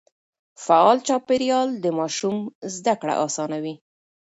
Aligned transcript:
فعال 0.65 0.97
چاپېريال 1.07 1.69
د 1.83 1.85
ماشوم 1.99 2.37
زده 2.75 2.93
کړه 3.01 3.13
آسانوي. 3.25 3.75